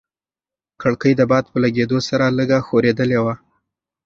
کړکۍ 0.81 1.13
د 1.17 1.21
باد 1.31 1.45
په 1.51 1.57
لګېدو 1.63 1.97
سره 2.09 2.25
لږه 2.37 2.59
ښورېدلې 2.65 3.19
وه. 3.25 3.35